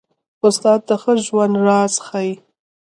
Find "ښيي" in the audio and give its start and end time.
2.05-2.31